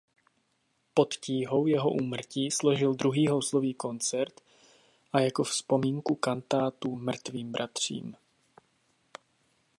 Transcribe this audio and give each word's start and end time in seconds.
Pod 0.93 1.13
tíhou 1.13 1.65
jeho 1.67 1.91
úmrtí 1.91 2.51
složil 2.51 2.93
„Druhý 2.93 3.27
houslový 3.27 3.73
koncert“ 3.73 4.41
a 5.13 5.19
jako 5.19 5.43
vzpomínku 5.43 6.15
kantátu 6.15 6.95
„Mrtvým 6.95 7.51
bratřím“. 7.51 8.15